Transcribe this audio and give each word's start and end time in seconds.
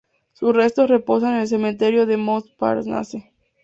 Sus 0.33 0.55
restos 0.55 0.89
reposan 0.89 1.35
en 1.35 1.41
el 1.41 1.47
Cementerio 1.47 2.07
de 2.07 2.17
Montparnasse. 2.17 3.31